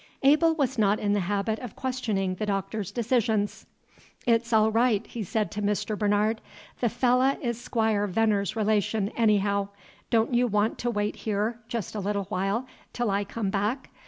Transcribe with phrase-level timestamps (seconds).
[0.23, 3.67] Abel was not in the habit of questioning the Doctor's decisions.
[4.25, 5.95] "It's all right," he said to Mr.
[5.95, 6.41] Bernard.
[6.79, 9.67] "The fellah 's Squire Venner's relation, anyhaow.
[10.09, 13.91] Don't you want to wait here, jest a little while, till I come back?